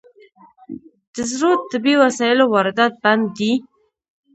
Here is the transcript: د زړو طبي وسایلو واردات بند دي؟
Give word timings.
د 1.13 1.15
زړو 1.31 1.51
طبي 1.69 1.93
وسایلو 2.03 2.45
واردات 2.53 2.93
بند 3.03 3.25
دي؟ 3.37 3.51